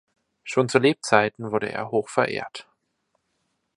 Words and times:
Schon 0.43 0.67
zu 0.67 0.79
Lebzeiten 0.79 1.51
wurde 1.51 1.71
er 1.71 1.91
hoch 1.91 2.09
verehrt. 2.09 2.67